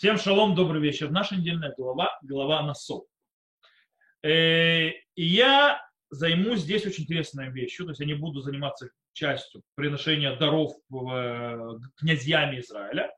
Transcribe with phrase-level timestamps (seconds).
[0.00, 1.10] Всем шалом, добрый вечер.
[1.10, 3.04] Наша недельная глава, глава Насов.
[4.22, 9.62] Э, и я займусь здесь очень интересной вещью, то есть я не буду заниматься частью
[9.74, 13.14] приношения даров э, князьями Израиля.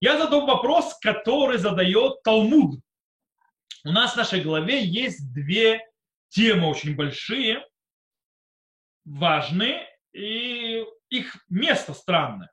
[0.00, 2.80] Я задам вопрос, который задает Талмуд.
[3.84, 5.82] У нас в нашей главе есть две
[6.30, 7.62] темы очень большие,
[9.04, 12.50] важные, и их место странное.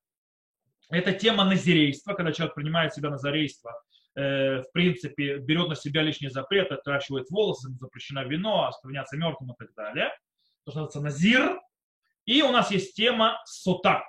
[0.89, 3.73] Это тема назирейства, когда человек принимает себя назарейство,
[4.15, 9.55] э, в принципе, берет на себя лишние запреты, отращивает волосы, запрещено вино, оскверняться мертвым и
[9.57, 10.09] так далее.
[10.65, 11.59] То, что называется назир.
[12.25, 14.03] И у нас есть тема сота.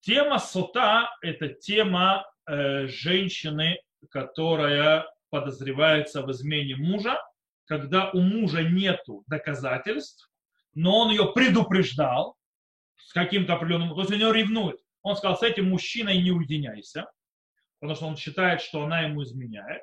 [0.00, 3.80] Тема сота– это тема э, женщины,
[4.10, 7.20] которая подозревается в измене мужа,
[7.64, 10.30] когда у мужа нет доказательств,
[10.74, 12.36] но он ее предупреждал
[12.96, 17.08] с каким-то определенным, то есть у него ревнует он сказал, с этим мужчиной не уединяйся,
[17.78, 19.82] потому что он считает, что она ему изменяет.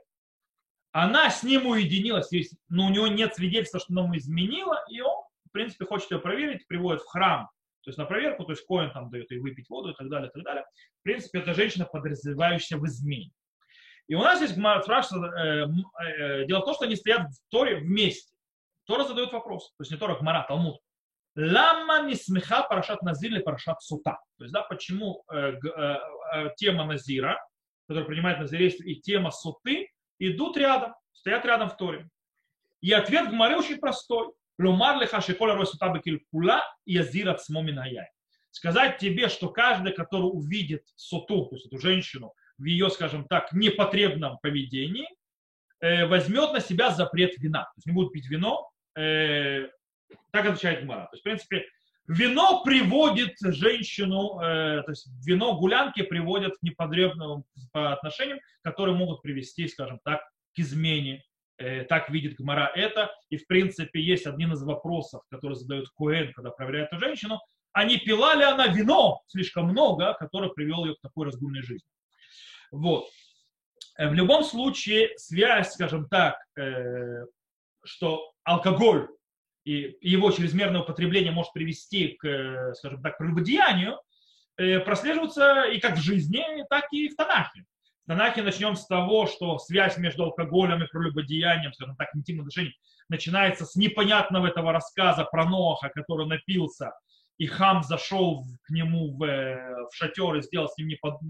[0.91, 2.29] Она с ним уединилась,
[2.67, 6.19] но у него нет свидетельства, что она ему изменила, и он, в принципе, хочет ее
[6.19, 7.45] проверить, приводит в храм,
[7.83, 10.29] то есть на проверку, то есть коин там дает ей выпить воду и так далее,
[10.29, 10.65] и так далее.
[10.99, 13.31] В принципе, это женщина, подразревающая в измене.
[14.07, 15.67] И у нас здесь спрашивается, э,
[16.03, 18.35] э, дело в том, что они стоят в Торе вместе.
[18.83, 20.81] Тора задает вопрос, то есть не Тора, Гмара, Талмуд.
[21.35, 24.19] Лама не смеха парашат назир или парашат сута.
[24.37, 25.97] То есть, да, почему э, э,
[26.35, 27.43] э, тема назира,
[27.87, 29.89] которая принимает назирейство, и тема суты
[30.19, 32.07] идут рядом, стоят рядом в Торе.
[32.81, 34.31] И ответ в море очень простой.
[34.59, 38.07] Ломар леха шеколя росута бекилькула и язират смоминаяй.
[38.51, 43.51] Сказать тебе, что каждый, который увидит соту, то есть эту женщину, в ее, скажем так,
[43.51, 45.07] непотребном поведении,
[45.81, 47.63] возьмет на себя запрет вина.
[47.63, 48.69] То есть не будет пить вино,
[50.31, 51.05] так отвечает Гмара.
[51.05, 51.65] То есть, в принципе,
[52.07, 59.67] вино приводит женщину, э, то есть вино гулянки приводят к непотребным отношениям, которые могут привести,
[59.67, 60.21] скажем так,
[60.55, 61.23] к измене.
[61.57, 63.11] Э, так видит Гмара это.
[63.29, 67.39] И, в принципе, есть один из вопросов, который задает Куэн, когда проверяет эту женщину,
[67.71, 71.87] а не пила ли она вино слишком много, которое привело ее к такой разгульной жизни.
[72.71, 73.07] Вот.
[73.97, 77.25] Э, в любом случае, связь, скажем так, э,
[77.83, 79.07] что алкоголь
[79.63, 83.99] и его чрезмерное употребление может привести к, э, скажем так, прелюбодеянию,
[84.57, 87.65] э, прослеживаются и как в жизни, так и в Танахе.
[88.03, 92.75] В Танахе начнем с того, что связь между алкоголем и прелюбодеянием, скажем так, интимных отношений,
[93.07, 96.91] начинается с непонятного этого рассказа про Ноха, который напился,
[97.37, 100.89] и хам зашел к нему в, э, в шатер и сделал с ним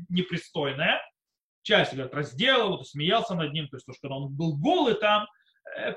[0.09, 0.99] непристойное.
[1.61, 5.27] Часть, говорят, разделал, смеялся над ним, то есть то, что он был голый там,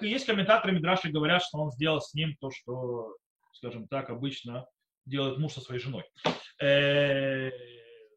[0.00, 3.16] есть комментаторы Мидраши говорят, что он сделал с ним то, что,
[3.52, 4.66] скажем так, обычно
[5.04, 6.04] делает муж со своей женой.
[6.60, 7.50] Э,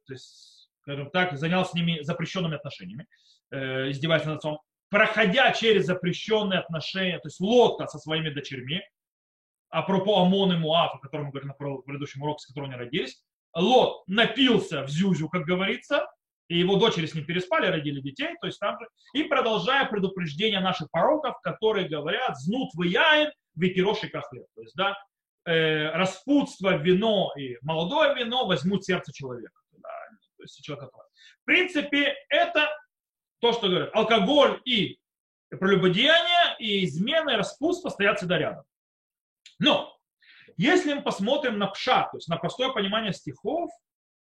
[0.05, 3.07] то есть, скажем так, занялся с ними запрещенными отношениями,
[3.51, 4.59] э, издеваясь над отцом,
[4.89, 8.81] проходя через запрещенные отношения, то есть лодка со своими дочерьми,
[9.69, 13.23] апропо Амон и Муаф, о котором мы говорили на предыдущем уроке, с которым они родились,
[13.55, 16.07] Лот напился в Зюзю, как говорится,
[16.49, 20.59] и его дочери с ним переспали, родили детей, то есть там же, и продолжая предупреждение
[20.59, 24.97] наших пороков, которые говорят, знут вы яин, ветероши кахлеб, то есть, да,
[25.45, 29.53] э, распутство, вино и молодое вино возьмут сердце человека.
[29.73, 29.89] Да,
[30.37, 32.67] то есть человек В принципе, это
[33.39, 34.97] то, что говорят, алкоголь и
[35.49, 38.63] прелюбодеяние, и измены, и распутство стоят всегда рядом.
[39.59, 39.95] Но,
[40.57, 43.69] если мы посмотрим на пша, то есть на простое понимание стихов,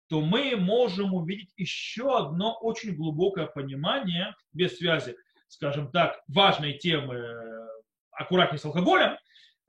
[0.08, 5.16] то мы можем увидеть еще одно очень глубокое понимание, без связи,
[5.48, 7.68] скажем так, важной темы э,
[8.12, 9.16] аккуратнее с алкоголем,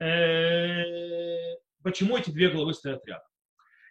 [0.00, 3.26] э, почему эти две главы стоят рядом.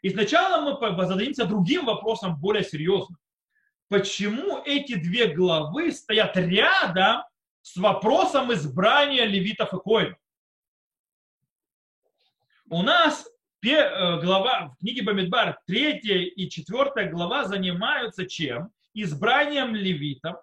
[0.02, 3.20] И сначала мы зададимся другим вопросом, более серьезным.
[3.90, 7.24] Почему эти две главы стоят рядом
[7.62, 10.18] с вопросом избрания левитов и коинов?
[12.70, 13.28] У нас
[13.62, 18.72] глава в книге Бамидбар, третья и четвертая глава занимаются чем?
[18.94, 20.38] Избранием левитов,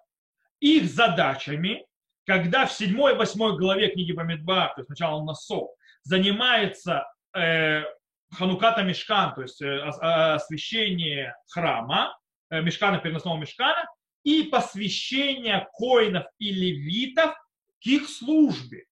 [0.59, 1.85] их задачами,
[2.25, 5.69] когда в седьмой и восьмой главе книги Бамидбар, то есть сначала Насо,
[6.03, 7.83] занимается э,
[8.31, 12.15] Хануката Мешкан, то есть э, освящение храма,
[12.51, 13.83] э, Мешкана, переносного Мешкана,
[14.23, 17.33] и посвящение коинов и левитов
[17.81, 18.85] к их службе.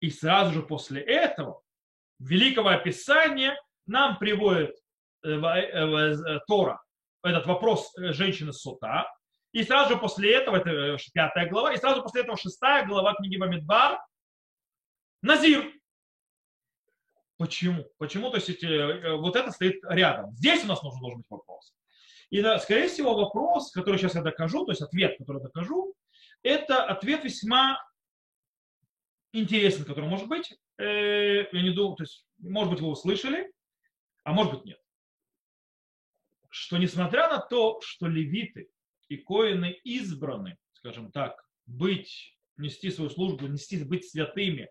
[0.00, 1.62] И сразу же после этого
[2.20, 4.76] великого описания нам приводит
[5.24, 6.80] э, э, э, Тора
[7.22, 9.06] этот вопрос женщины Сота.
[9.52, 13.36] И сразу же после этого, это пятая глава, и сразу после этого шестая глава книги
[13.36, 13.98] Бамидбар,
[15.22, 15.72] Назир.
[17.36, 17.84] Почему?
[17.98, 18.30] Почему?
[18.30, 18.48] То есть
[19.18, 20.32] вот это стоит рядом.
[20.36, 21.74] Здесь у нас нужен должен быть вопрос.
[22.30, 25.94] И, скорее всего, вопрос, который сейчас я докажу, то есть ответ, который докажу,
[26.42, 27.82] это ответ весьма
[29.32, 30.52] интересный, который может быть.
[30.78, 33.52] Э, я не думаю, то есть, может быть, вы услышали,
[34.24, 34.80] а может быть, нет.
[36.48, 38.70] Что несмотря на то, что левиты
[39.08, 44.70] и коины избраны, скажем так, быть, нести свою службу, нести, быть святыми,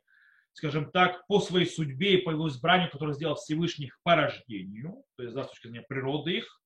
[0.53, 5.23] скажем так, по своей судьбе и по его избранию, которое сделал Всевышний по рождению, то
[5.23, 6.61] есть с точки зрения природы их,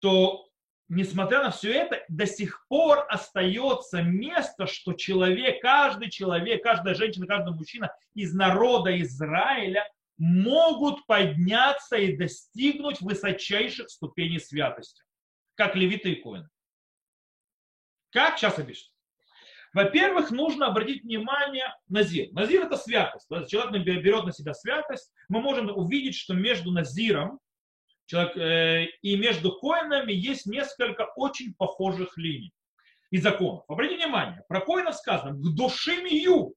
[0.00, 0.48] то
[0.88, 7.26] несмотря на все это, до сих пор остается место, что человек, каждый человек, каждая женщина,
[7.26, 15.02] каждый мужчина из народа Израиля могут подняться и достигнуть высочайших ступеней святости,
[15.54, 16.48] как левиты и коины.
[18.10, 18.38] Как?
[18.38, 18.90] Сейчас объясню.
[19.74, 22.32] Во-первых, нужно обратить внимание на Назир.
[22.32, 23.28] Назир это святость.
[23.48, 25.12] Человек берет на себя святость.
[25.28, 27.38] Мы можем увидеть, что между Назиром
[28.08, 32.52] человек, э, и между коинами есть несколько очень похожих линий
[33.10, 33.64] и законов.
[33.68, 36.54] Обратите внимание, про коинов сказано «к душимию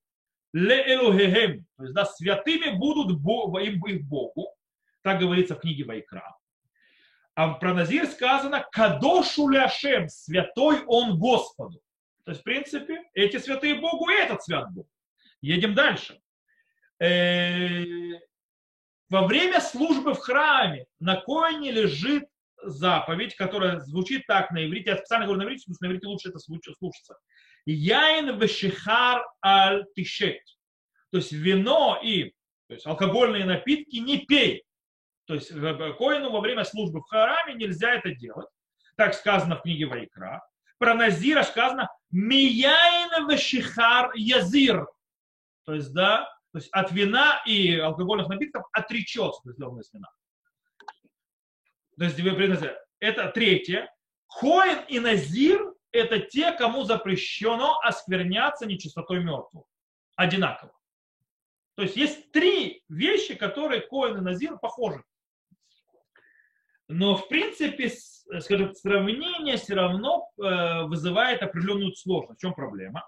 [0.53, 4.47] ле элогехем», то есть да, святыми будут им их Богу,
[5.01, 6.37] так говорится в книге Вайкра.
[7.35, 11.81] А про Назир сказано «кадошу ляшем», святой он Господу.
[12.23, 14.87] То есть, в принципе, эти святые Богу и этот свят Бог.
[15.41, 16.21] Едем дальше.
[16.99, 17.83] Э,
[19.11, 22.23] во время службы в храме на коине лежит
[22.63, 24.91] заповедь, которая звучит так на иврите.
[24.91, 27.17] Я специально говорю на иврите, потому что на иврите лучше это слушаться.
[27.65, 30.39] Яин вешихар аль тишет.
[31.11, 32.33] То есть вино и
[32.67, 34.63] то есть алкогольные напитки не пей.
[35.25, 38.47] То есть коину во время службы в храме нельзя это делать.
[38.95, 40.41] Так сказано в книге Вайкра.
[40.77, 44.87] Про Назира сказано Мияин вешихар язир.
[45.65, 50.09] То есть, да, то есть от вина и алкогольных напитков отречется, то есть из вина.
[51.97, 52.19] То есть
[52.99, 53.93] это третье.
[54.27, 59.65] Хоин и Назир– это те, кому запрещено оскверняться нечистотой мертвых.
[60.15, 60.73] Одинаково.
[61.75, 65.03] То есть есть три вещи, которые Коин и Назир похожи.
[66.87, 67.89] Но в принципе,
[68.39, 72.39] скажем, сравнение все равно э, вызывает определенную сложность.
[72.39, 73.07] В чем проблема?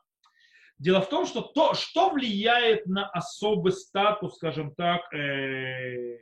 [0.83, 6.19] Дело в том, что то, что влияет на особый статус, скажем так, э,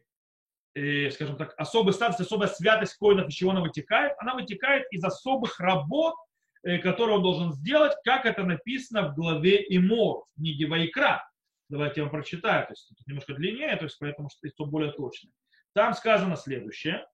[0.75, 5.03] э, скажем так, особый статус, особая святость коинов, из чего она вытекает, она вытекает из
[5.03, 6.13] особых работ,
[6.61, 11.27] э, которые он должен сделать, как это написано в главе Имор, в книге Вайкра.
[11.67, 14.91] Давайте я вам прочитаю, то есть тут немножко длиннее, то есть поэтому что это более
[14.91, 15.31] точно.
[15.73, 17.07] Там сказано следующее,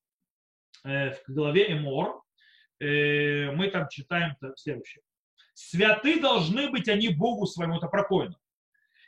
[0.83, 2.23] э, в главе Эмор,
[2.81, 5.01] э, мы там читаем следующее.
[5.59, 8.07] Святы должны быть они Богу своему, это про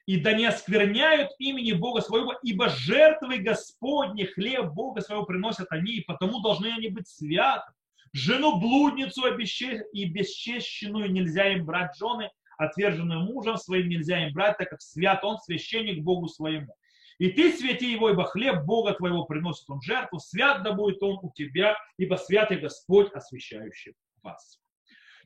[0.08, 5.98] И да не оскверняют имени Бога своего, ибо жертвы Господни, хлеб Бога своего приносят они,
[5.98, 7.72] и потому должны они быть святы.
[8.14, 14.72] Жену блудницу и бесчещенную нельзя им брать жены, отверженную мужем своим нельзя им брать, так
[14.72, 16.74] как свят он священник Богу своему.
[17.20, 21.20] И ты свети его, ибо хлеб Бога твоего приносит он жертву, свят да будет он
[21.22, 23.94] у тебя, ибо святый Господь, освящающий
[24.24, 24.60] вас.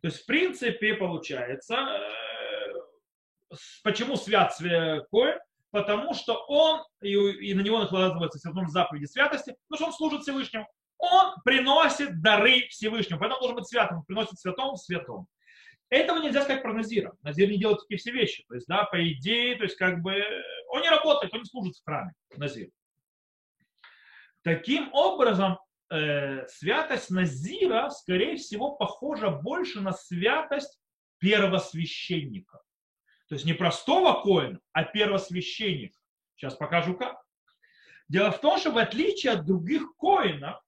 [0.04, 3.56] То есть, в принципе, получается, э,
[3.86, 5.40] почему свят Коэн?
[5.72, 10.22] Потому что он, и, и на него накладывается все заповеди святости, потому что он служит
[10.24, 10.68] Всевышнему.
[10.98, 15.28] Он приносит дары Всевышнему, поэтому должен быть святым, он приносит святому святому.
[15.90, 17.13] Этого нельзя сказать про Назира.
[17.22, 18.44] Назир не делает такие все вещи.
[18.50, 20.22] То есть, да, по идее, то есть, как бы,
[20.68, 22.68] он не работает, он не служит в храме, Назир.
[24.42, 25.60] Таким образом,
[25.94, 30.80] э, святость Назира, скорее всего, похожа больше на святость
[31.20, 32.62] первосвященника.
[33.30, 35.98] То есть не простого коина, а первосвященника.
[36.36, 37.22] Сейчас покажу как.
[38.10, 40.60] Дело в том, что в отличие от других коинов,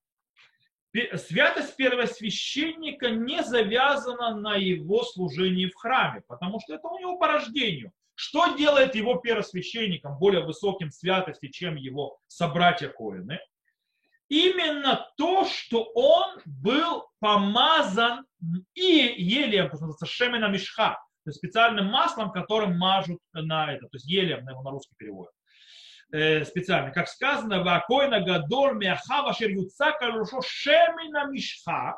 [1.15, 7.27] святость первосвященника не завязана на его служении в храме, потому что это у него по
[7.27, 7.91] рождению.
[8.13, 13.39] Что делает его первосвященником более высоким святости, чем его собратья коины?
[14.29, 18.25] именно то, что он был помазан
[18.73, 23.87] и елеем, то, что называется шемена мишха, то есть специальным маслом, которым мажут на это,
[23.87, 25.33] то есть елеем, на его на русский переводят
[26.11, 31.95] э, специально, как сказано, «Вакойна гадор мяхава шер юцака рушо шемина мишха,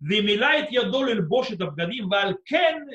[0.00, 2.90] вимилает ядол иль бошит абгадим, валькен,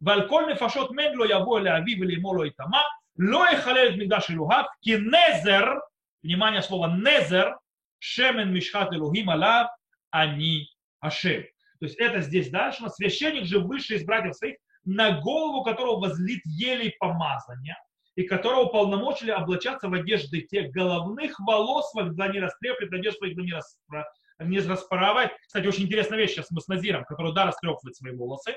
[0.00, 2.82] вальколь нефашот мен ло яво эле ави велимо ло итама,
[3.18, 5.80] ло эхалелет мигдаш илухав, ки незер,
[6.22, 7.58] внимание слово незер,
[8.04, 9.70] Шемен Мишхат Элухим Алав,
[10.10, 10.68] они
[11.00, 11.42] Ашем.
[11.80, 16.42] То есть это здесь дальше, священник же высший из братьев своих, на голову которого возлит
[16.44, 17.78] елей помазания,
[18.14, 24.04] и которого полномочили облачаться в одежды тех головных волос, когда не растреплет одежд своих, когда
[24.42, 25.32] не не распоровать.
[25.46, 28.54] Кстати, очень интересная вещь сейчас мы с Назиром, который, да, растрепывает свои волосы.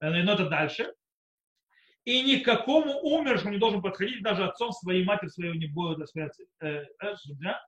[0.00, 0.90] Э, но это дальше.
[2.04, 6.40] И никакому умершему не должен подходить, даже отцом своей матери своего не будет, так сказать,
[6.62, 7.60] э, э, да?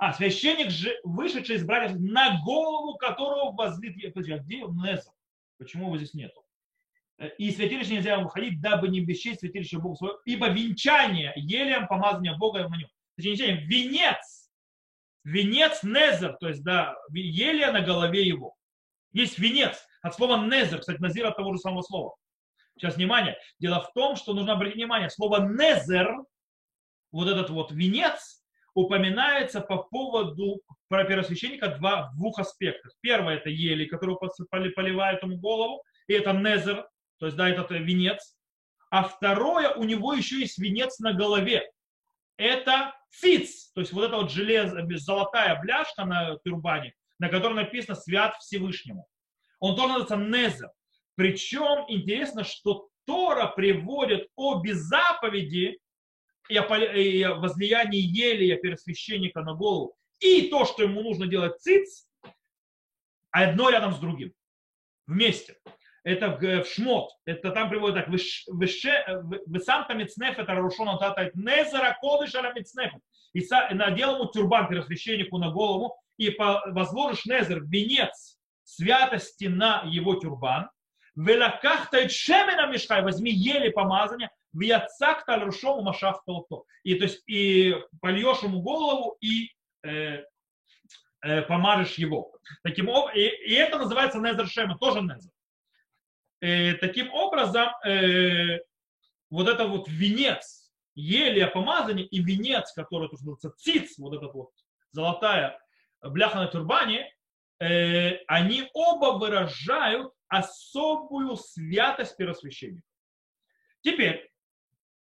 [0.00, 3.94] А, священник, же, вышедший из братьев, на голову которого возлит...
[4.14, 5.12] Подожди, а где Незер?
[5.58, 6.42] Почему его здесь нету?
[7.18, 12.34] Э, и святилище нельзя выходить, дабы не бесчесть святилище Бога своего, ибо венчание елеем помазания
[12.34, 12.88] Бога на нем.
[13.14, 14.50] Точнее, венец,
[15.22, 18.54] венец Незер, то есть, да, елия на голове его.
[19.12, 22.16] Есть венец, от слова Незер, кстати, Назир от того же самого слова.
[22.78, 23.36] Сейчас внимание.
[23.58, 26.24] Дело в том, что нужно обратить внимание, слово Незер,
[27.12, 28.39] вот этот вот венец,
[28.80, 32.92] упоминается по поводу про первосвященника два, в двух аспектах.
[33.00, 38.36] Первое это ели, которую поливают ему голову, и это Незер, то есть, да, это венец.
[38.90, 41.70] А второе, у него еще есть венец на голове.
[42.36, 44.72] Это циц, то есть вот эта вот желез,
[45.02, 49.06] золотая бляшка на тюрбане, на которой написано «Свят Всевышнему».
[49.60, 50.70] Он тоже называется Незер.
[51.16, 55.78] Причем интересно, что Тора приводит обе заповеди
[56.50, 62.06] и о возлиянии елия первосвященника на голову, и то, что ему нужно делать циц,
[63.30, 64.32] одно рядом с другим,
[65.06, 65.56] вместе.
[66.02, 71.96] Это в Шмот, это там приводит так, вы сам там мицнеф, это Рушона Тата, Незера
[72.00, 72.92] Кодыш Аля мицнеф.
[73.32, 80.70] И надел ему тюрбан первосвященнику на голову, и возложишь Незер, венец святости на его тюрбан,
[81.16, 86.64] Велакахта шемена мешхай, возьми еле помазание, в яцакта рушому машах толто.
[86.82, 89.50] И то есть и польешь ему голову и
[89.82, 90.24] э,
[91.22, 92.32] э, помажешь его.
[92.62, 95.30] Таким и, и это называется незер шема, тоже незер.
[96.40, 98.60] Э, таким образом, э,
[99.30, 104.50] вот это вот венец, еле помазание и венец, который то, называется циц, вот этот вот
[104.92, 105.60] золотая
[106.02, 107.14] бляха на турбане,
[107.60, 112.86] э, они оба выражают особую святость первосвященника.
[113.82, 114.29] Теперь,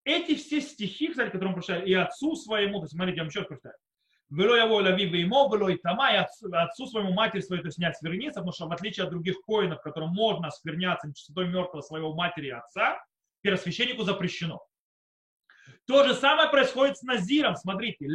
[0.05, 3.29] эти все стихи, кстати, которые мы прочитали, и отцу своему, то есть, смотрите, я вам
[3.29, 3.75] еще раз прочитаю.
[4.29, 7.85] Вело его лави ему, вело и тама, и отцу своему матери своей, то есть не
[7.85, 12.47] оскверниться, потому что в отличие от других коинов, которым можно оскверняться нечистотой мертвого своего матери
[12.47, 12.99] и отца,
[13.41, 14.63] первосвященнику запрещено.
[15.87, 17.55] То же самое происходит с Назиром.
[17.55, 18.05] Смотрите.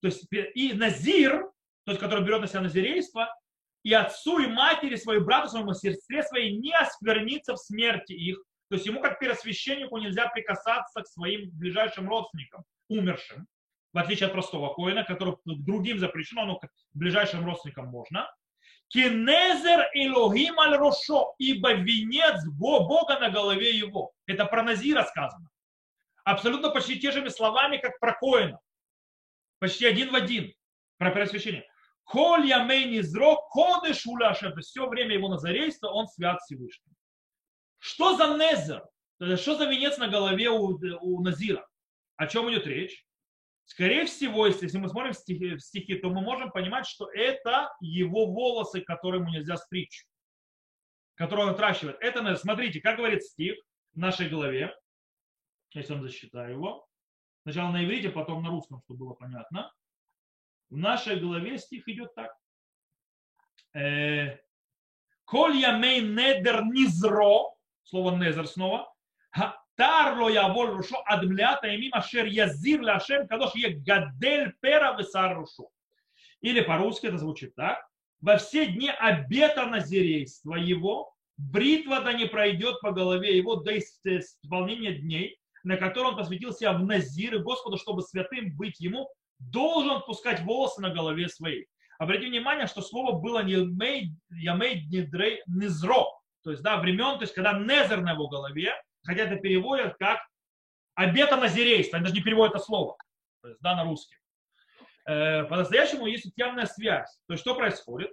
[0.00, 1.50] То есть и Назир,
[1.84, 3.28] то есть, который берет на себя назирейство,
[3.82, 8.76] и отцу, и матери, своей брату, своему сестре своей не оскверниться в смерти их, то
[8.76, 13.46] есть ему как первосвященнику нельзя прикасаться к своим ближайшим родственникам, умершим,
[13.92, 18.30] в отличие от простого коина, который другим запрещено, но к ближайшим родственникам можно.
[18.88, 24.12] Кинезер Элохим аль Рошо, ибо венец Бога на голове его.
[24.26, 25.48] Это про Назира сказано.
[26.24, 28.60] Абсолютно почти те же словами, как про коина.
[29.58, 30.52] Почти один в один
[30.98, 31.66] про первосвящение.
[32.04, 34.54] Коль ямей низро, кодыш уляша.
[34.60, 36.94] Все время его назарейства он свят Всевышним.
[37.78, 38.84] Что за Незер?
[39.36, 41.66] Что за венец на голове у, у Назира?
[42.16, 43.06] О чем идет речь?
[43.64, 47.10] Скорее всего, если, если мы смотрим в стихи, в стихи, то мы можем понимать, что
[47.12, 50.04] это его волосы, которые ему нельзя стричь,
[51.14, 51.96] которые он отращивает.
[52.00, 53.56] Это, смотрите, как говорит стих
[53.94, 54.74] в нашей голове.
[55.72, 56.86] Я вам засчитаю его.
[57.42, 59.72] Сначала на иврите, потом на русском, чтобы было понятно.
[60.72, 62.34] В нашей голове стих идет так.
[63.74, 64.38] Э,
[65.26, 68.90] Коль ямей недер низро, слово незер снова,
[69.76, 75.68] Тарло яволь рушо адмлята имим ашер язир лашем кадош е гадель пера весар рушо.
[76.40, 77.86] Или по-русски это звучит так.
[78.22, 84.94] Во все дни обета назирейства его, бритва да не пройдет по голове его до исполнения
[84.94, 89.10] дней, на который он посвятил себя в назиры Господу, чтобы святым быть ему,
[89.50, 91.66] должен пускать волосы на голове своей.
[91.98, 93.52] Обратите внимание, что слово было не
[94.30, 94.86] ямей
[95.46, 96.06] низро,
[96.42, 100.20] то есть, да, времен, то есть, когда Незер на его голове, хотя это переводят как
[100.94, 102.96] обета назирейства, они даже не переводят это слово,
[103.42, 104.16] то есть, да, на русский.
[105.06, 107.18] Э, по-настоящему есть явная связь.
[107.26, 108.10] То есть, что происходит?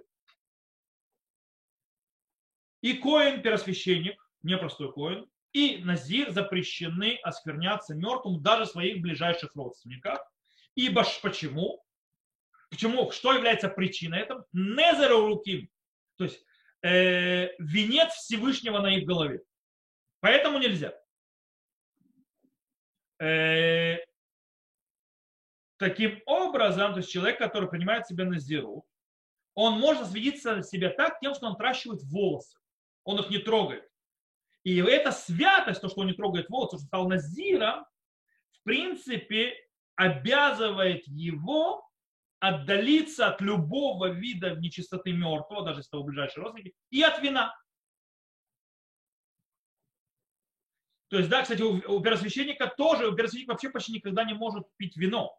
[2.82, 10.18] И коин, первосвященник, непростой коин, и назир запрещены оскверняться мертвым даже своих ближайших родственников.
[10.80, 11.84] Ибо почему?
[12.70, 13.10] Почему?
[13.10, 14.46] Что является причиной этого?
[14.52, 15.70] Незеру руки.
[16.16, 16.42] То есть
[16.82, 19.42] э, венец Всевышнего на их голове.
[20.20, 20.98] Поэтому нельзя.
[23.20, 23.98] Э,
[25.76, 28.86] таким образом, то есть человек, который принимает себя на зеру,
[29.54, 32.58] он может свидетельствовать себя так тем, что он отращивает волосы.
[33.04, 33.86] Он их не трогает.
[34.64, 37.84] И эта святость, то, что он не трогает волосы, что стал назиром,
[38.52, 39.54] в принципе,
[40.00, 41.86] обязывает его
[42.38, 47.54] отдалиться от любого вида нечистоты мертвого, даже если это ближайшие родственники, и от вина.
[51.08, 54.64] То есть, да, кстати, у, у первосвященника тоже, у первосвященника вообще почти никогда не может
[54.78, 55.38] пить вино.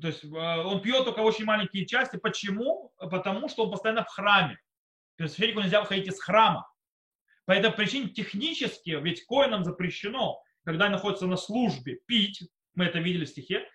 [0.00, 2.18] То есть э, он пьет только очень маленькие части.
[2.18, 2.92] Почему?
[2.98, 4.60] Потому что он постоянно в храме.
[5.16, 6.72] Первосвященнику нельзя выходить из храма.
[7.46, 12.42] По этой причине технически, ведь коинам запрещено, когда они находятся на службе, пить.
[12.74, 13.66] Мы это видели в стихе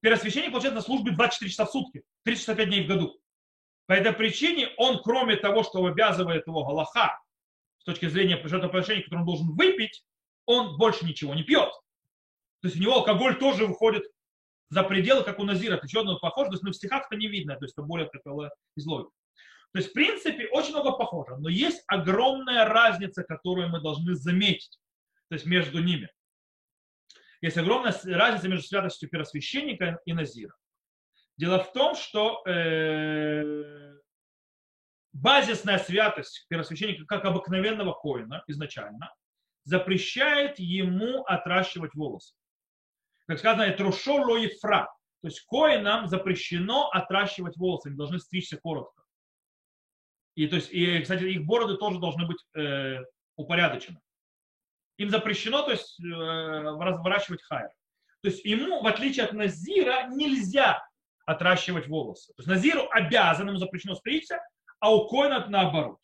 [0.00, 3.20] первосвященник получает на службе 24 часа в сутки, 365 дней в году.
[3.84, 7.20] По этой причине он, кроме того, что обязывает его Галаха,
[7.80, 10.06] с точки зрения жертвоприношения, которое он должен выпить,
[10.46, 11.70] он больше ничего не пьет.
[12.62, 14.04] То есть у него алкоголь тоже выходит
[14.70, 15.74] за пределы, как у Назира.
[15.74, 18.50] Это еще одно похоже, но в стихах это не видно, то есть это более такое
[18.74, 19.12] из логики.
[19.72, 24.78] То есть, в принципе, очень много похоже, но есть огромная разница, которую мы должны заметить,
[25.28, 26.08] то есть между ними.
[27.40, 30.54] Есть огромная разница между святостью первосвященника и назира.
[31.36, 33.94] Дело в том, что э,
[35.12, 39.14] базисная святость первосвященника, как обыкновенного коина изначально,
[39.62, 42.34] запрещает ему отращивать волосы.
[43.26, 44.24] Как сказано, это рушо
[44.60, 44.86] фра.
[45.20, 49.04] То есть коинам запрещено отращивать волосы, они должны стричься коротко.
[50.34, 52.98] И, то есть, и, кстати, их бороды тоже должны быть э,
[53.36, 54.00] упорядочены
[54.98, 57.70] им запрещено то есть, э, разворачивать хайр.
[58.20, 60.84] То есть ему, в отличие от Назира, нельзя
[61.24, 62.32] отращивать волосы.
[62.34, 64.40] То есть Назиру обязан, ему запрещено стричься,
[64.80, 65.98] а у Коина наоборот.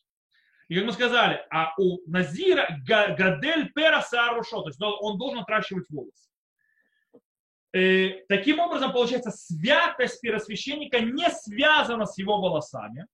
[0.68, 5.88] И как мы сказали, а у Назира Гадель Пера Сарушо, то есть он должен отращивать
[5.90, 6.30] волосы.
[7.72, 13.06] И э, таким образом, получается, святость первосвященника не связана с его волосами.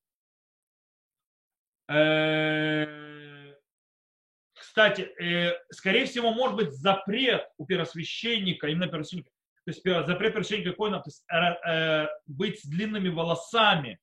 [4.70, 9.30] Э, кстати, э, скорее всего, может быть запрет у первосвященника, именно первосвященника,
[9.64, 13.98] то есть запрет первосвященника какой то есть э, э, быть с длинными волосами,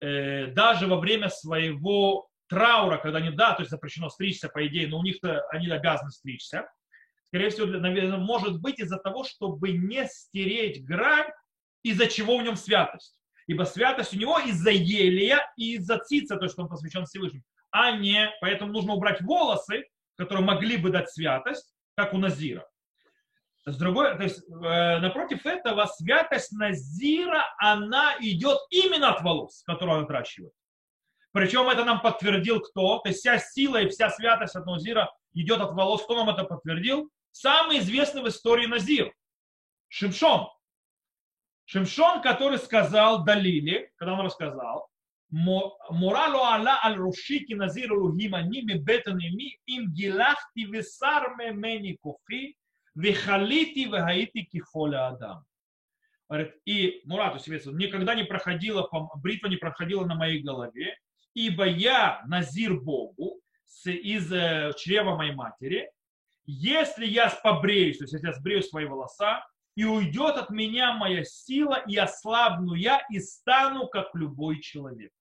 [0.00, 4.98] даже во время своего траура, когда они, да, то есть запрещено стричься, по идее, но
[4.98, 6.68] у них-то они обязаны стричься.
[7.26, 11.30] Скорее всего, наверное, может быть из-за того, чтобы не стереть грань,
[11.84, 13.16] из-за чего в нем святость.
[13.46, 17.92] Ибо святость у него из-за елия и из-за цица, то, что он посвящен Всевышнему, а
[17.92, 19.84] не, поэтому нужно убрать волосы,
[20.22, 22.66] которые могли бы дать святость, как у Назира.
[23.64, 29.98] С другой, то есть, э, напротив этого, святость Назира, она идет именно от волос, которые
[29.98, 30.52] он отращивает.
[31.32, 32.98] Причем это нам подтвердил кто?
[32.98, 36.02] То есть вся сила и вся святость от Назира идет от волос.
[36.02, 37.10] Кто нам это подтвердил?
[37.30, 39.12] Самый известный в истории Назир.
[39.88, 40.48] Шимшон.
[41.64, 44.88] Шимшон, который сказал Далили, когда он рассказал,
[45.32, 52.58] Морало Алла аль рушики назиру лугима ними бетаними им гилахти висарме мени кофи,
[52.94, 55.44] вихалити вихаити кихоля адам.
[56.66, 60.98] И Мурату себе никогда не проходила, бритва не проходила на моей голове,
[61.32, 65.90] ибо я назир Богу с из э, чрева моей матери,
[66.44, 69.42] если я побреюсь, то есть если я сбрею свои волоса,
[69.76, 75.12] и уйдет от меня моя сила, и ослабну я, и стану, как любой человек.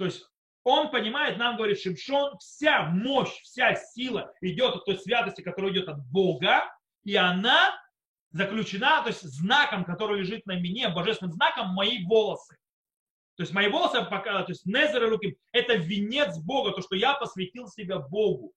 [0.00, 0.24] То есть
[0.64, 5.90] он понимает, нам говорит Шимшон, вся мощь, вся сила идет от той святости, которая идет
[5.90, 7.78] от Бога, и она
[8.30, 12.56] заключена, то есть знаком, который лежит на мне, божественным знаком, мои волосы.
[13.36, 17.68] То есть мои волосы, то есть Незер Луким, это венец Бога, то, что я посвятил
[17.68, 18.54] себя Богу.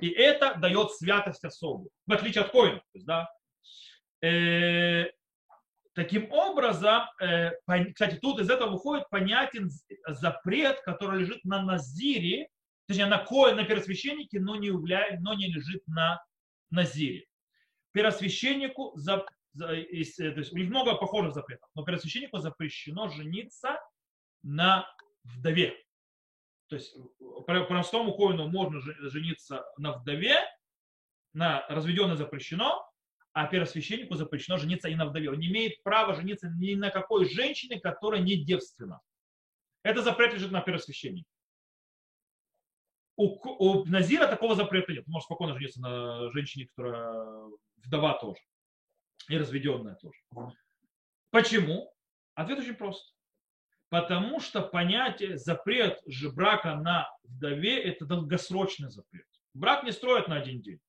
[0.00, 2.80] И это дает святость особую, в отличие от коинов.
[2.80, 3.28] То есть, да,
[4.22, 5.10] э,
[5.96, 7.52] Таким образом, э,
[7.94, 9.70] кстати, тут из этого выходит понятен
[10.06, 12.50] запрет, который лежит на назире,
[12.86, 16.22] точнее на кое, на первосвященнике, но не, являет, но не лежит на
[16.68, 17.24] назире.
[17.92, 23.80] Первосвященнику, за, за, есть, то есть у них много похожих запретов, но первосвященнику запрещено жениться
[24.42, 24.86] на
[25.24, 25.82] вдове.
[26.68, 26.94] То есть
[27.46, 30.36] простому коину можно жениться на вдове,
[31.32, 32.86] на разведенной запрещено,
[33.36, 35.30] а первосвященнику запрещено жениться и на вдове.
[35.30, 39.02] Он не имеет права жениться ни на какой женщине, которая не девственна.
[39.82, 41.28] Это запрет лежит на первосвященнике.
[43.16, 45.04] У, у Назира такого запрета нет.
[45.06, 47.50] Он может спокойно жениться на женщине, которая
[47.84, 48.40] вдова тоже.
[49.28, 50.18] И разведенная тоже.
[51.28, 51.92] Почему?
[52.32, 53.14] Ответ очень прост.
[53.90, 59.26] Потому что понятие запрет же брака на вдове– это долгосрочный запрет.
[59.52, 60.80] Брак не строят на один день.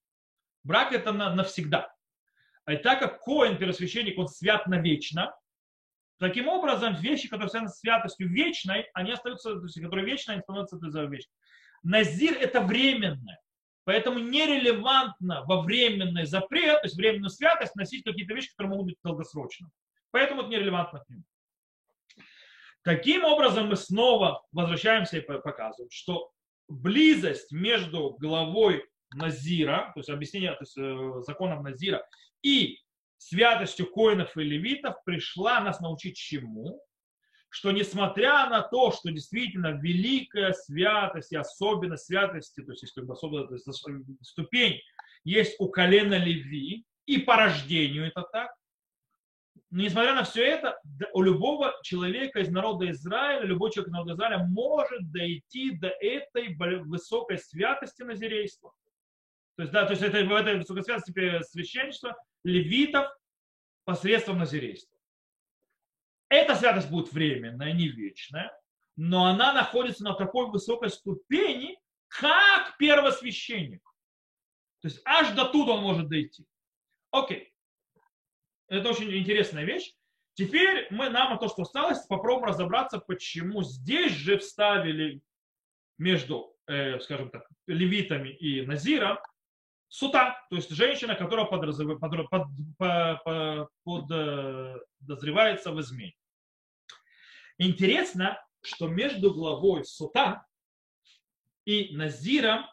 [0.64, 1.94] Брак это на, навсегда.
[2.68, 5.34] А так как Коин, первосвященник, он свят навечно,
[6.18, 10.42] таким образом вещи, которые связаны с святостью вечной, они остаются, то есть, которые вечные, они
[10.42, 10.76] становятся
[11.06, 11.32] вечной.
[11.82, 13.40] Назир это временное.
[13.84, 18.96] Поэтому нерелевантно во временный запрет, то есть временную святость, носить какие-то вещи, которые могут быть
[19.02, 19.70] долгосрочными.
[20.10, 21.22] Поэтому это нерелевантно к нему.
[22.82, 26.32] Таким образом, мы снова возвращаемся и показываем, что
[26.68, 32.06] близость между главой Назира, то есть объяснение то есть, э, законов Назира,
[32.48, 32.80] и
[33.18, 36.80] святостью коинов и левитов пришла нас научить чему?
[37.50, 43.06] Что несмотря на то, что действительно великая святость и особенность святости, то есть, есть как
[43.06, 43.14] бы
[43.50, 43.68] есть,
[44.22, 44.80] ступень,
[45.24, 48.50] есть у колена Леви, и по рождению это так,
[49.70, 50.78] несмотря на все это,
[51.12, 56.54] у любого человека из народа Израиля, любой человек из народа Израиля может дойти до этой
[56.84, 58.72] высокой святости назирейства.
[59.56, 61.12] То есть, да, то есть это, в этой высокой святости
[61.50, 63.06] священничества левитов
[63.84, 64.96] посредством назирейства.
[66.28, 68.52] Эта святость будет временная, не вечная,
[68.96, 73.82] но она находится на такой высокой ступени, как первосвященник.
[74.80, 76.46] То есть аж до туда он может дойти.
[77.10, 77.52] Окей.
[78.68, 79.94] Это очень интересная вещь.
[80.34, 85.20] Теперь мы нам то, что осталось, попробуем разобраться, почему здесь же вставили
[85.96, 89.18] между, э, скажем так, левитами и назиром
[89.88, 91.80] сута, то есть женщина, которая подразв...
[91.98, 92.46] под...
[92.78, 93.68] Под...
[93.84, 94.82] Под...
[95.00, 96.14] подозревается в измене.
[97.58, 100.44] Интересно, что между главой сута
[101.64, 102.66] и назиром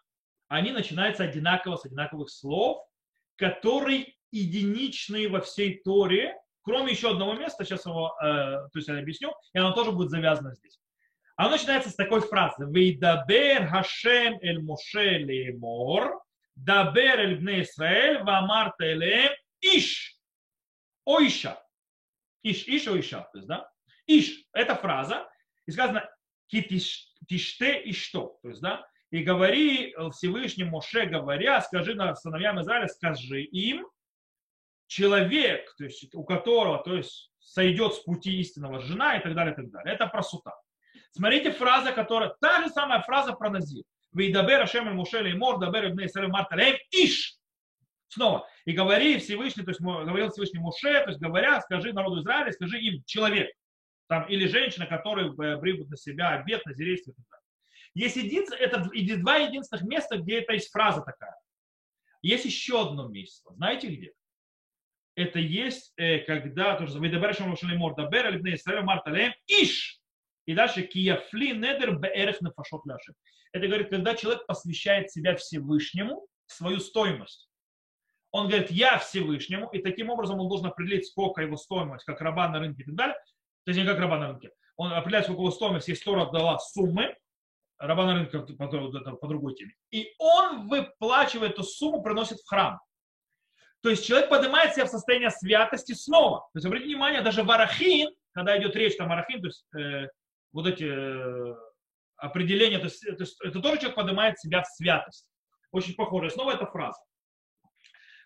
[0.47, 2.85] они начинаются одинаково с одинаковых слов,
[3.35, 8.97] которые единичные во всей Торе, кроме еще одного места, сейчас его, э, то есть я
[8.97, 10.79] объясню, и оно тоже будет завязано здесь.
[11.35, 12.65] Оно начинается с такой фразы.
[12.69, 16.21] «Вейдабер Хашем эль Моше лемор,
[16.55, 20.17] дабер эль бне Исраэль, вамарта элеем иш».
[21.05, 21.61] О иша.
[22.43, 23.21] Иш, иш, о иша.
[23.31, 23.69] То есть, да?
[24.07, 24.45] Иш.
[24.53, 25.27] Это фраза.
[25.67, 26.09] И сказано
[26.47, 28.39] китиште и что.
[28.41, 28.85] То есть, да?
[29.11, 33.87] И говори Всевышнему Моше, говоря, скажи на сыновьям Израиля, скажи им,
[34.87, 39.53] человек, то есть у которого то есть, сойдет с пути истинного жена и так далее,
[39.53, 39.95] и так далее.
[39.95, 40.53] Это про сута.
[41.11, 43.83] Смотрите фраза, которая, та же самая фраза про Назир.
[44.15, 46.55] Вейдабер Ашем Мушель и Мор, Дабер Ибн Исраиль Марта
[46.91, 47.37] Иш.
[48.07, 48.47] Снова.
[48.65, 52.79] И говори Всевышний, то есть говорил Всевышний Муше, то есть говоря, скажи народу Израиля, скажи
[52.79, 53.49] им человек.
[54.07, 57.45] Там, или женщина, которые бригут на себя обед, на зерейство и так далее.
[57.95, 61.35] Есть единство, это два единственных места, где это есть фраза такая.
[62.21, 63.53] Есть еще одно место.
[63.53, 64.13] Знаете где?
[65.15, 69.99] это есть, э, когда, тоже Видабершем Шалимор, Дабер, Либне Исраэль, Марталем, Иш.
[70.45, 73.15] И дальше Кияфли Недер Беэрех Нафашот Ляшем.
[73.55, 77.49] Это говорит, когда человек посвящает себя Всевышнему, свою стоимость.
[78.31, 82.49] Он говорит, я Всевышнему, и таким образом он должен определить, сколько его стоимость, как раба
[82.49, 83.15] на рынке и так далее.
[83.63, 84.51] То есть не как раба на рынке.
[84.75, 87.15] Он определяет, сколько его стоимость, если Тора дала суммы,
[87.77, 89.71] раба на рынке по, по, по другой теме.
[89.89, 92.81] И он выплачивает эту сумму, приносит в храм.
[93.79, 96.39] То есть человек поднимает себя в состояние святости снова.
[96.51, 100.09] То есть обратите внимание, даже варахин, когда идет речь там варахин, то есть э,
[100.51, 101.55] вот эти э,
[102.17, 105.27] определения, то есть, то есть это тоже человек поднимает себя в святость.
[105.71, 106.29] Очень похоже.
[106.29, 106.99] Снова эта фраза.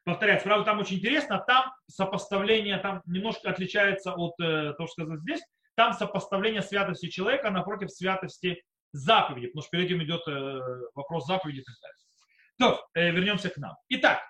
[0.06, 5.18] Повторяется, правда, там очень интересно, там сопоставление там немножко отличается от э, того, что сказано
[5.18, 5.42] здесь.
[5.76, 10.60] Там сопоставление святости человека напротив святости заповеди, потому что перед этим идет э,
[10.96, 11.98] вопрос заповеди и так далее.
[12.58, 13.76] То, э, вернемся к нам.
[13.90, 14.22] Итак,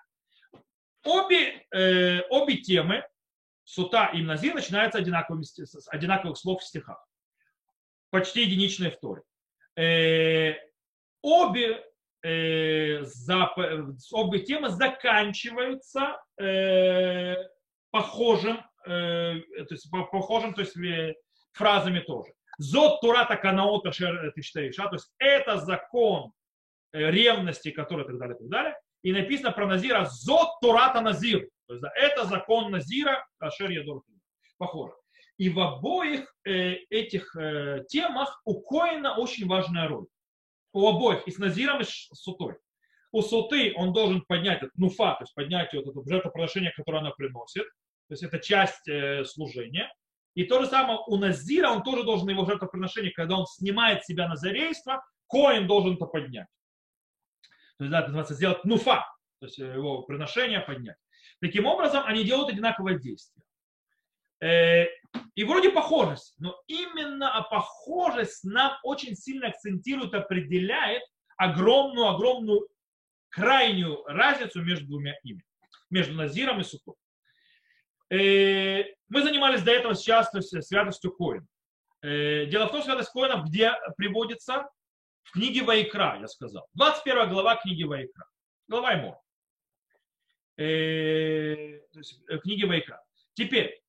[1.04, 3.02] Обе, э, обе темы,
[3.64, 7.02] сута и мнази, начинаются одинаковыми, с одинаковых слов в стихах.
[8.10, 9.22] Почти единичные в Торе.
[9.76, 10.54] Э,
[11.22, 11.84] обе,
[12.22, 13.58] э, зап,
[14.12, 17.36] обе темы заканчиваются э,
[17.90, 20.74] похожим, то есть, похожим то есть,
[21.52, 22.32] фразами тоже.
[22.58, 26.32] Зод Турата Канаота Тиштейша, то есть это закон
[26.92, 31.48] ревности, который и так далее, и так далее и написано про Назира «Зот Турата Назир».
[31.66, 34.02] То есть да, это закон Назира, Ашер Ядор.
[34.58, 34.92] Похоже.
[35.40, 40.06] И в обоих э, этих э, темах у Коина очень важная роль.
[40.74, 42.58] У обоих, и с Назиром, и с Сутой.
[43.10, 47.12] У Суты он должен поднять этот нуфа, то есть поднять вот это жертвоприношение, которое она
[47.12, 47.62] приносит.
[48.08, 49.90] То есть это часть э, служения.
[50.34, 54.28] И то же самое у Назира, он тоже должен его жертвоприношение, когда он снимает себя
[54.28, 56.48] на зарейство, Коин должен это поднять.
[57.78, 59.06] То есть, да, это сделать нуфа,
[59.38, 60.98] то есть э, его приношение поднять.
[61.40, 63.42] Таким образом, они делают одинаковое действие.
[65.14, 71.02] Э, и вроде похожесть, но именно а похожесть нам очень сильно акцентирует, определяет
[71.36, 72.68] огромную-огромную
[73.30, 75.44] крайнюю разницу между двумя ими,
[75.88, 76.94] между Назиром и Суком.
[78.10, 81.46] Э, мы занимались до этого сейчас святостью Коина.
[82.02, 84.70] Дело в том, что святость Коинов где приводится?
[85.24, 86.66] в книге Вайкра, я сказал.
[86.74, 88.26] 21 глава книги Вайкра.
[88.68, 89.18] Глава Эмор.
[90.56, 91.78] Э,
[92.42, 93.00] книги Вайка.
[93.34, 93.80] Теперь,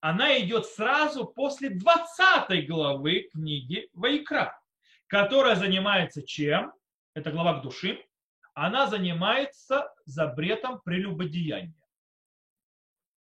[0.00, 4.58] она идет сразу после 20 главы книги Вайкра,
[5.06, 6.72] которая занимается чем?
[7.14, 8.04] Это глава к души.
[8.54, 11.74] Она занимается запретом прелюбодеяния.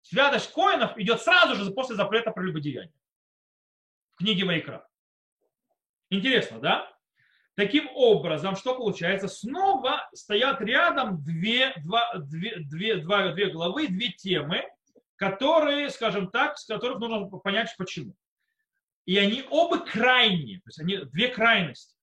[0.02, 2.94] Святость коинов идет сразу же после запрета прелюбодеяния
[4.16, 4.88] в книге Вайкра.
[6.10, 6.92] Интересно, да?
[7.56, 9.28] Таким образом, что получается?
[9.28, 14.64] Снова стоят рядом две, два, две, две, два, две главы, две темы,
[15.16, 18.16] которые, скажем так, с которых нужно понять, почему.
[19.06, 21.96] И они оба крайние, то есть они две крайности.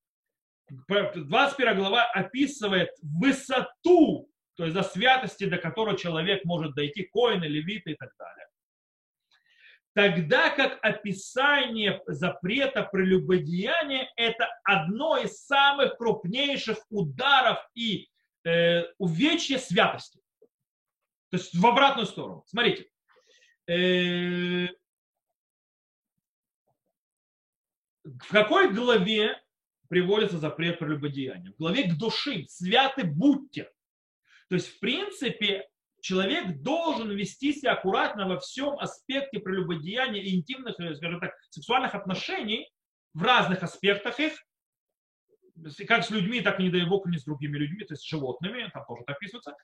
[0.89, 7.93] 21 глава описывает высоту, то есть до святости, до которой человек может дойти, коины, левиты
[7.93, 8.47] и так далее.
[9.95, 18.09] Тогда как описание запрета прелюбодеяния– это одно из самых крупнейших ударов и
[18.45, 20.19] э, увечья святости.
[21.31, 22.45] То есть в обратную сторону.
[22.47, 22.87] Смотрите,
[23.69, 24.67] Э,
[28.05, 29.41] в какой главе
[29.89, 31.53] приводится запрет прелюбодеяния?
[31.53, 33.71] В главе к души, святы будьте.
[34.49, 35.69] То есть, в принципе,
[36.01, 41.95] человек должен вести себя аккуратно во всем аспекте прелюбодеяния и интимных, э, скажем так, сексуальных
[41.95, 42.69] отношений,
[43.15, 44.33] в разных аспектах их,
[45.87, 48.09] как с людьми, так и, не дай бог, не с другими людьми, то есть с
[48.09, 49.55] животными, там тоже так описывается.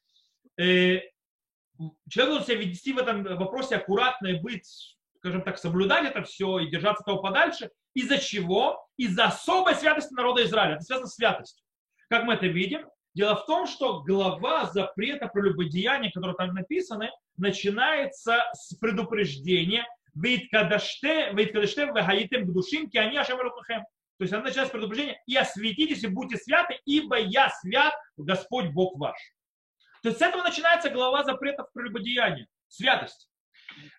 [2.08, 6.58] Человек должен себя вести в этом вопросе аккуратно и быть, скажем так, соблюдать это все
[6.58, 7.70] и держаться того подальше.
[7.94, 8.84] Из-за чего?
[8.96, 10.74] Из-за особой святости народа Израиля.
[10.74, 11.64] Это связано с святостью.
[12.08, 12.88] Как мы это видим?
[13.14, 21.32] Дело в том, что глава запрета про любодеяния, которые там написаны, начинается с предупреждения «Вейткадаште
[21.32, 23.84] вегаитем к душим, ки они ашем То
[24.20, 28.98] есть она начинается с предупреждения «И осветитесь и будьте святы, ибо я свят, Господь Бог
[28.98, 29.16] ваш».
[30.02, 33.28] То есть с этого начинается глава запретов прелюбодеяния, святость.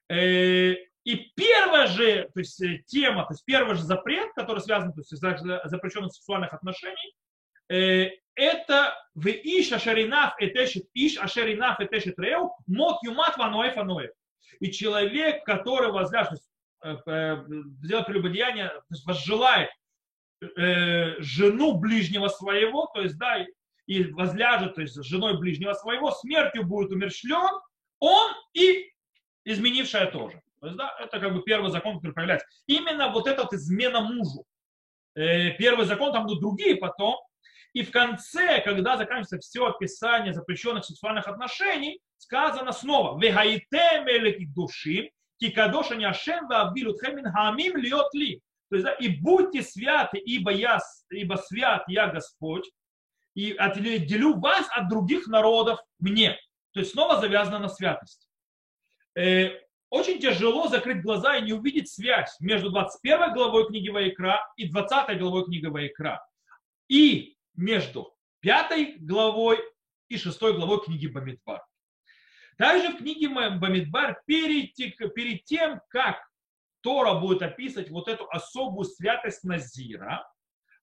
[0.09, 4.93] Э, и первая же то есть, э, тема, то есть первый же запрет, который связан
[4.93, 7.13] то есть, с запрещенных сексуальных отношений,
[7.69, 14.11] э, это в иш ашаринав этешет иш ашаринав этешет реу мот юмат ваноев аноев.
[14.59, 16.39] И человек, который возляжет,
[16.81, 19.69] сделает прелюбодеяние, то есть возжелает
[20.41, 23.45] жену ближнего своего, то есть, да,
[23.89, 27.59] и возляжет, то есть с женой ближнего своего, смертью будет умершлен
[27.97, 28.91] он и
[29.45, 30.43] изменившая тоже.
[30.61, 32.47] То есть, да, это как бы первый закон, который появляется.
[32.67, 34.45] Именно вот эта вот измена мужу.
[35.15, 37.17] Э, первый закон, там будут другие потом.
[37.73, 45.09] И в конце, когда заканчивается все описание запрещенных сексуальных отношений, сказано снова «Вегаите мелики души,
[45.39, 48.39] кикадоша ваабилут хемин хамим льет ли».
[48.69, 52.69] То есть, да, и будьте святы, ибо я, ибо свят я Господь,
[53.39, 56.37] и отделю вас от других народов мне.
[56.73, 58.27] То есть снова завязано на святость.
[59.15, 59.51] Э,
[59.89, 65.17] очень тяжело закрыть глаза и не увидеть связь между 21 главой книги Ваикра и 20
[65.17, 66.21] главой книги Ваикра.
[66.89, 69.59] И между 5 главой
[70.09, 71.61] и 6 главой книги Бамидбар.
[72.57, 76.17] Также в книге Бамидбар перед, перед тем, как
[76.81, 80.29] Тора будет описывать вот эту особую святость Назира,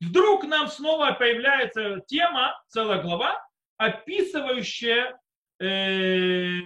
[0.00, 3.42] Вдруг нам снова появляется тема, целая глава,
[3.78, 5.18] описывающая
[5.58, 6.60] э,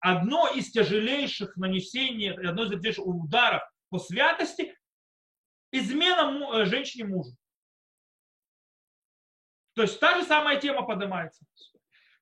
[0.00, 4.76] одно из тяжелейших нанесений, одно из тяжелейших ударов по святости,
[5.72, 7.34] измена э, женщине мужу.
[9.74, 11.44] То есть та же самая тема поднимается.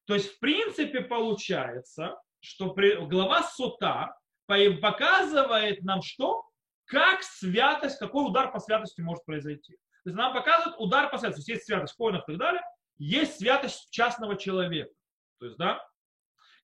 [0.06, 6.44] То есть, в принципе, получается, что глава Сута показывает нам что?
[6.84, 9.76] Как святость, какой удар по святости может произойти.
[10.04, 11.52] То есть нам показывают удар по святости.
[11.52, 12.62] Есть святость воинов и так далее,
[12.98, 14.92] есть святость частного человека.
[15.38, 15.84] То есть, да,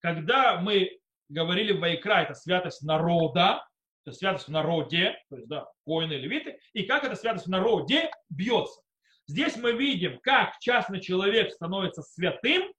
[0.01, 0.99] когда мы
[1.29, 3.65] говорили в Вайкра, это святость народа,
[4.05, 7.51] это святость в народе, то есть, да, воины и левиты, и как эта святость в
[7.51, 8.81] народе бьется.
[9.27, 12.73] Здесь мы видим, как частный человек становится святым,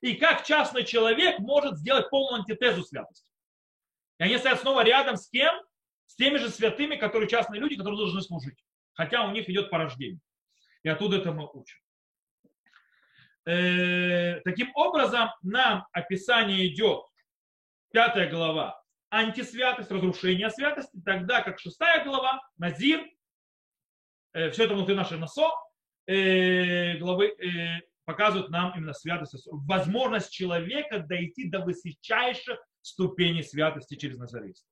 [0.00, 3.28] и как частный человек может сделать полную антитезу святости.
[4.18, 5.54] И они стоят снова рядом с кем?
[6.06, 8.58] С теми же святыми, которые частные люди, которые должны служить
[8.98, 10.20] хотя у них идет порождение.
[10.82, 11.78] И оттуда это мы учим.
[13.46, 17.04] Э, таким образом, нам описание идет,
[17.92, 23.00] пятая глава, антисвятость, разрушение святости, тогда как шестая глава, Назир,
[24.32, 25.48] э, все это внутри нашей носо,
[26.06, 34.18] э, главы э, показывают нам именно святость, возможность человека дойти до высочайших ступеней святости через
[34.18, 34.68] назаристство.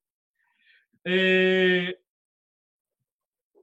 [1.05, 1.95] Э, э,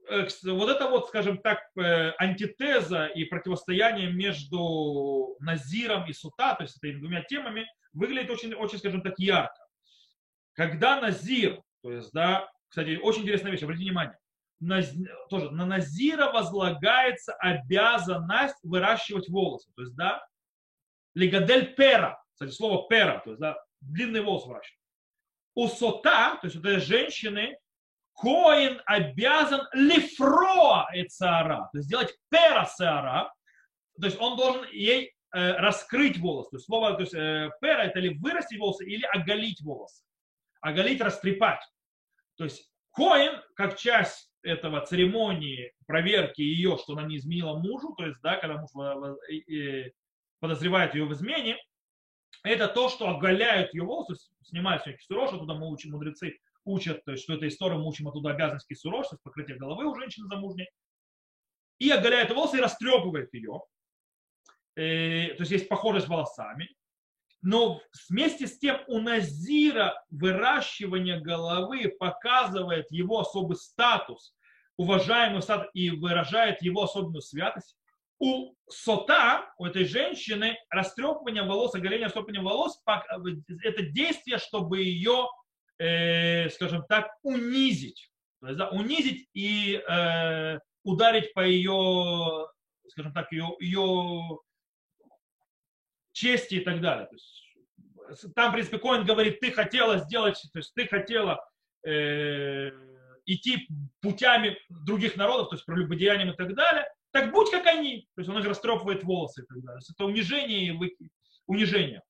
[0.09, 6.81] вот это вот, скажем так, э, антитеза и противостояние между Назиром и Сута, то есть
[6.83, 9.55] этими двумя темами, выглядит очень, очень, скажем так, ярко.
[10.53, 14.17] Когда Назир, то есть, да, кстати, очень интересная вещь, обратите внимание,
[14.59, 14.81] на,
[15.29, 19.71] тоже на Назира возлагается обязанность выращивать волосы.
[19.75, 20.25] То есть, да,
[21.13, 24.79] легадель пера, кстати, слово пера, то есть, да, длинный волос выращивать.
[25.55, 27.57] У сота, то есть, это женщины,
[28.15, 33.33] Коин обязан лифроа и цара, то есть сделать пера сеара,
[33.99, 36.51] то есть он должен ей э, раскрыть волосы.
[36.51, 40.03] То есть слово то есть, э, пера это ли вырастить волосы или оголить волосы.
[40.61, 41.61] Оголить, растрепать.
[42.37, 48.05] То есть Коин, как часть этого церемонии проверки ее, что она не изменила мужу, то
[48.05, 48.71] есть, да, когда муж
[50.39, 51.57] подозревает ее в измене,
[52.43, 57.33] это то, что оголяют ее волосы, снимают все кисурош, оттуда мы учим мудрецы, учат, что
[57.33, 60.69] эта история, мы учим оттуда обязанность кисурош, то есть покрытие головы у женщины замужней,
[61.79, 63.61] и оголяют волосы и растрепывает ее.
[64.75, 66.69] Э, то есть есть похожесть с волосами.
[67.41, 74.35] Но вместе с тем у Назира выращивание головы показывает его особый статус,
[74.77, 77.77] уважаемый статус и выражает его особенную святость.
[78.17, 85.27] У сота, у этой женщины, растрепывание волос, оголение растрепывания волос– это действие, чтобы ее,
[85.77, 88.09] э, скажем так, унизить.
[88.41, 92.47] То есть, да, унизить и э, ударить по ее,
[92.89, 94.39] скажем так, ее, ее
[96.11, 97.07] чести и так далее.
[97.07, 101.43] То есть, там, в принципе, Коин говорит, ты хотела сделать, то есть ты хотела
[101.85, 102.71] э,
[103.25, 103.67] идти
[104.01, 108.07] путями других народов, то есть прелюбодеянием и так далее, так будь как они.
[108.15, 109.79] То есть он их растрепывает волосы и так далее.
[109.79, 111.09] То есть это унижение и
[111.47, 112.01] унижение.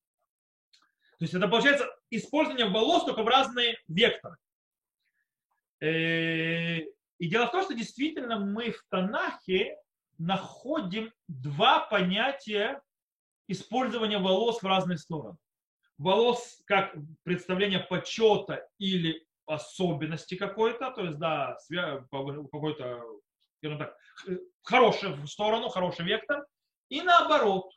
[1.18, 4.38] То есть это получается использование волос только в разные векторы.
[5.82, 6.80] Э,
[7.18, 9.78] и дело в том, что действительно мы в Танахе
[10.18, 12.82] находим два понятия
[13.48, 15.38] использование волос в разные стороны.
[15.98, 21.58] Волос как представление почета или особенности какой-то, то есть, да,
[22.12, 23.04] какой-то,
[23.58, 23.96] скажем так,
[24.64, 26.46] хороший сторону, хороший вектор,
[26.90, 27.72] и наоборот,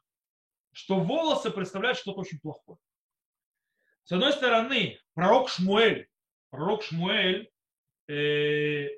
[0.72, 2.78] что волосы представляют что-то очень плохое.
[4.08, 6.08] С одной стороны, пророк Шмуэль,
[6.50, 7.50] пророк Шмуэль,
[8.08, 8.88] э,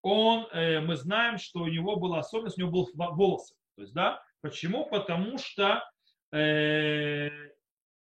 [0.00, 3.54] он, э, мы знаем, что у него была особенность, у него был волосы.
[3.76, 4.86] То есть, да, почему?
[4.86, 5.82] Потому что
[6.34, 7.30] Э,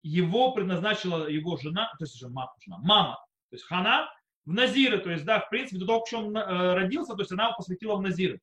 [0.01, 4.09] его предназначила его жена, то есть жена, мама, то есть Хана
[4.45, 7.31] в Назиры, то есть, да, в принципе, до того, как он э, родился, то есть
[7.31, 8.39] она его посвятила в Назиры.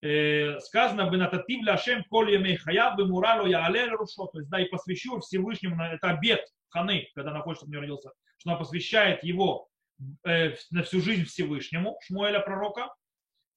[0.00, 4.48] Э, сказано, бы нататив ляшем коль ямей хаяв, бы муралу я алель рушо, то есть,
[4.48, 8.58] да, и посвящу Всевышнему, это обед Ханы, когда она хочет, чтобы не родился, что она
[8.58, 9.68] посвящает его
[10.24, 12.94] на всю жизнь Всевышнему, Шмуэля пророка,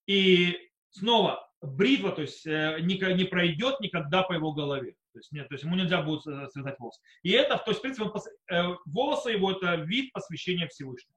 [0.07, 0.57] и
[0.89, 4.95] снова бритва, то есть не, не пройдет никогда по его голове.
[5.13, 7.01] То есть, нет, то есть ему нельзя будет э, связать волосы.
[7.21, 8.13] И это, то есть, в принципе, он,
[8.49, 11.10] э, волосы его это вид посвящения Всевышнего.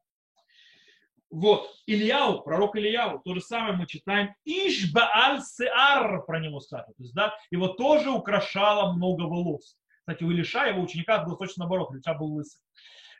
[1.34, 6.94] Вот, Ильяу, пророк Ильяу, то же самое мы читаем, Ишбааль Сеар про него сказано.
[6.94, 9.76] То есть, да, его тоже украшало много волос.
[9.98, 12.60] Кстати, у Илиша, его ученика, было точно наоборот, Илиша был лысый.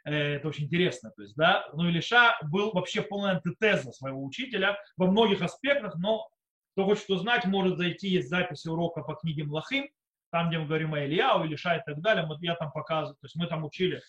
[0.04, 1.10] Э, это очень интересно.
[1.10, 6.28] То есть, да, но Илиша был вообще полная антитеза своего учителя во многих аспектах, но
[6.74, 9.88] кто хочет узнать, может зайти, есть запись урока по книге Млахим,
[10.30, 13.34] там, где мы говорим о Ильяу, Илиша и так далее, я там показываю, то есть
[13.34, 14.00] мы там учили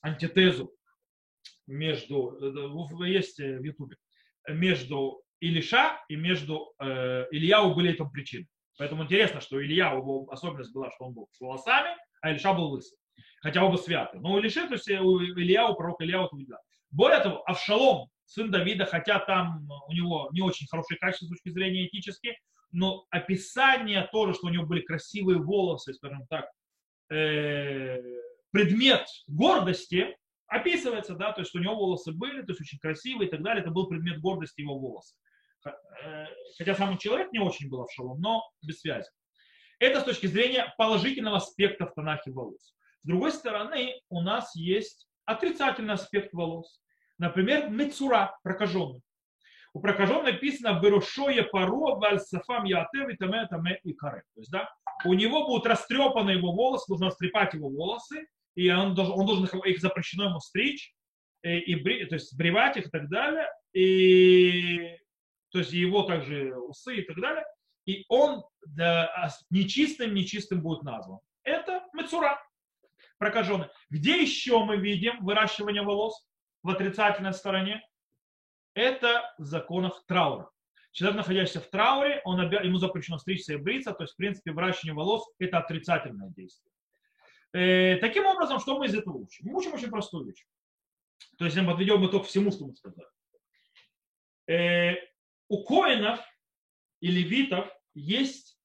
[0.00, 0.72] антитезу
[1.66, 3.96] между, э, есть в Ютубе,
[4.48, 8.46] между Илиша и между э, Ильяу были этому причины.
[8.78, 12.70] Поэтому интересно, что Илья, его особенность была, что он был с волосами, а Илиша был
[12.70, 12.96] лысый.
[13.40, 14.18] Хотя оба святы.
[14.20, 16.58] Но у Илиши, то есть у Илья, у пророка Илья, вот видно.
[16.90, 21.50] Более того, Авшалом, сын Давида, хотя там у него не очень хорошие качества с точки
[21.50, 22.36] зрения этические,
[22.70, 26.48] но описание тоже, что у него были красивые волосы, скажем так,
[27.10, 28.00] э,
[28.50, 30.16] предмет гордости
[30.52, 33.42] описывается, да, то есть что у него волосы были, то есть очень красивые и так
[33.42, 35.16] далее, это был предмет гордости его волосы.
[35.64, 36.26] Э,
[36.58, 39.08] хотя сам человек не очень был в но без связи.
[39.78, 42.74] Это с точки зрения положительного аспекта в Танахе волос.
[43.02, 46.80] С другой стороны, у нас есть отрицательный аспект волос.
[47.18, 49.00] Например, мецура, прокаженный.
[49.74, 54.22] У прокаженного написано «Берушое паро вальсафам яатев и таме таме и каре».
[54.34, 54.68] То есть, да,
[55.06, 59.60] у него будут растрепаны его волосы, нужно растрепать его волосы, и он должен, он должен
[59.60, 60.94] их, запрещено ему стричь,
[61.42, 64.96] и, э, и, то есть сбривать их и так далее, и
[65.50, 67.44] то есть его также усы и так далее,
[67.86, 71.18] и он да, нечистым, нечистым будет назван.
[71.42, 72.40] Это мецура,
[73.18, 73.68] прокаженный.
[73.90, 76.26] Где еще мы видим выращивание волос
[76.62, 77.82] в отрицательной стороне?
[78.74, 80.50] это в законах траура.
[80.92, 84.94] Человек, находящийся в трауре, он ему запрещено стричься и бриться, то есть, в принципе, выращивание
[84.94, 86.71] волос– это отрицательное действие.
[87.52, 89.46] Э, таким образом, что мы из этого учим?
[89.46, 90.46] Мы учим очень простую вещь.
[91.38, 93.08] То есть, мы подведем итог всему, что мы сказали.
[94.48, 94.94] Э,
[95.48, 96.20] у коинов
[97.00, 98.58] и левитов есть,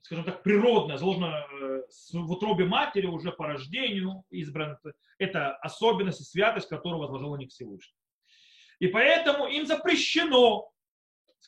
[0.00, 4.78] скажем так, природное, заложено э, в утробе матери уже по рождению избрано.
[5.18, 7.96] Это особенность и святость, которую возложил на них Всевышний.
[8.78, 10.70] И поэтому им запрещено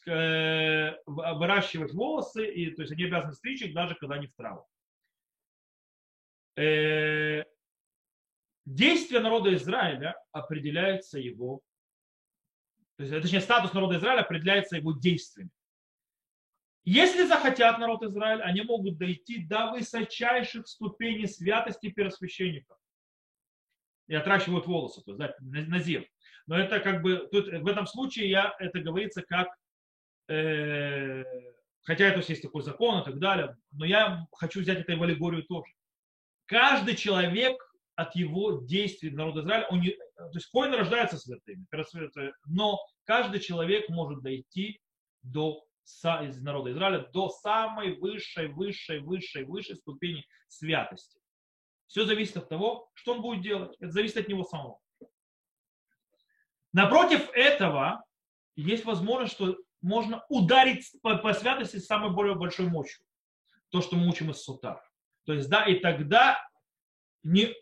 [0.07, 4.65] э, выращивать волосы, и, то есть они обязаны стричь их, даже когда они в траву.
[6.59, 7.45] Э,
[8.67, 11.61] действие народа Израиля определяется его,
[12.97, 15.53] то есть, точнее, статус народа Израиля определяется его действиями.
[16.85, 22.77] Если захотят народ Израиля, они могут дойти до высочайших ступеней святости первосвященников.
[24.09, 26.09] И отращивают волосы, то есть да, назир.
[26.47, 29.49] Но это как бы, тут в этом случае я, это говорится как,
[30.29, 31.23] э,
[31.83, 35.45] хотя это есть такой закон и так далее, но я хочу взять это в аллегорию
[35.45, 35.73] тоже.
[36.49, 37.63] Каждый человек
[37.95, 41.67] от его действий народа Израиля, он не, то есть коины рождаются святыми,
[42.47, 44.81] но каждый человек может дойти
[45.23, 45.63] до
[46.23, 51.19] из народа Израиля до самой высшей, высшей, высшей, высшей ступени святости.
[51.87, 53.75] Все зависит от того, что он будет делать.
[53.79, 54.81] Это зависит от него самого.
[56.73, 58.05] Напротив этого
[58.55, 63.03] есть возможность, что можно ударить по, по святости с самой более большой мощью.
[63.71, 64.83] То, что мы учим из сута.
[65.29, 66.43] То есть, да, и тогда
[67.23, 67.55] не,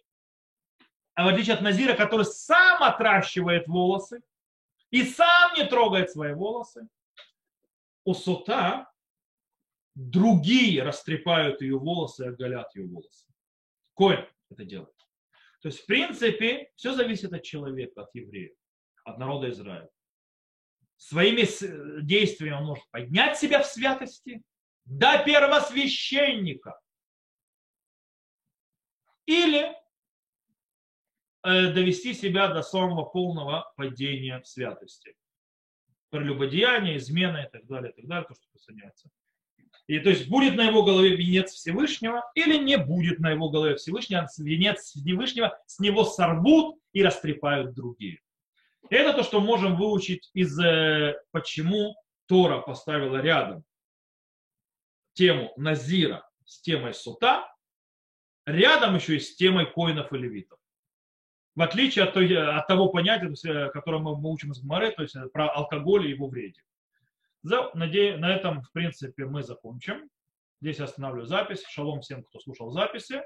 [1.14, 4.22] а в отличие от Назира, который сам отращивает волосы
[4.92, 6.86] и сам не трогает свои волосы,
[8.04, 8.88] у сота
[9.96, 13.26] другие растрепают ее волосы и оголят ее волосы.
[13.96, 14.94] Коин это делает.
[15.60, 18.54] То есть, в принципе, все зависит от человека, от еврея,
[19.02, 19.90] от народа Израиля.
[20.98, 21.42] Своими
[22.00, 24.44] действиями он может поднять себя в святости
[24.84, 26.78] до первосвященника.
[29.26, 29.74] Или
[31.42, 35.16] э, довести себя до самого полного падения в святости
[36.10, 39.10] прелюбодеяние, измена и так далее, и так далее, то, что присоединяется.
[39.86, 43.76] И то есть будет на его голове венец Всевышнего или не будет на его голове
[43.76, 48.20] Всевышнего, а венец Всевышнего с него сорвут и растрепают другие.
[48.90, 51.94] Это то, что можем выучить из э, почему
[52.26, 53.64] Тора поставила рядом
[55.12, 57.46] тему Назира с темой Сута,
[58.46, 60.58] рядом еще и с темой коинов и левитов
[61.56, 65.02] в отличие от, той, от того понятия, э, которое мы, мы учим из Гмары, то
[65.02, 66.62] есть э, про алкоголь и его вреде.
[67.42, 70.08] За, надеюсь, на этом, в принципе, мы закончим.
[70.60, 71.64] Здесь я останавливаю запись.
[71.68, 73.22] Шалом всем, кто слушал записи.